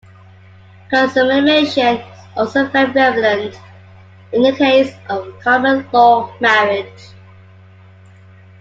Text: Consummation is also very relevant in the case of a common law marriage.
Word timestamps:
Consummation 0.89 1.97
is 1.97 2.19
also 2.35 2.65
very 2.69 2.91
relevant 2.91 3.55
in 4.33 4.41
the 4.41 4.51
case 4.55 4.91
of 5.09 5.27
a 5.27 5.31
common 5.41 5.87
law 5.91 6.33
marriage. 6.39 7.09